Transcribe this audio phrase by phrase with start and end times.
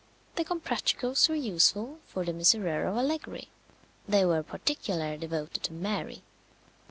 [0.35, 3.49] The Comprachicos were useful for the Miserere of Allegri.
[4.07, 6.23] They were particularly devoted to Mary.